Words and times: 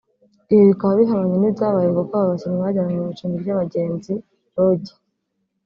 Ibi 0.51 0.63
bikaba 0.71 0.93
bihabanye 0.99 1.35
n’ibyabaye 1.39 1.87
kuko 1.97 2.13
aba 2.15 2.31
bakinnyi 2.31 2.59
bajyanywe 2.65 2.97
mu 3.03 3.09
icumbi 3.13 3.35
ry'abagenzi 3.43 4.13
(Lodge) 4.55 4.93